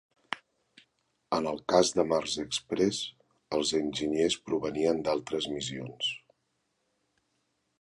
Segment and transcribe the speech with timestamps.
[1.37, 3.01] En el cas de Mars Express,
[3.59, 6.11] els enginyers provenien d'altres missions.